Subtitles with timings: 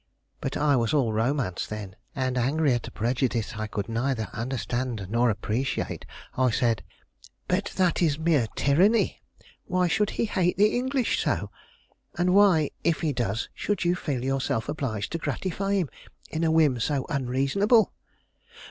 [0.39, 5.05] But I was all romance then, and, angry at a prejudice I could neither understand
[5.11, 6.81] nor appreciate, I said:
[7.47, 9.21] "But that is mere tyranny!
[9.65, 11.51] Why should he hate the English so?
[12.17, 15.87] And why, if he does, should you feel yourself obliged to gratify him
[16.31, 17.93] in a whim so unreasonable?"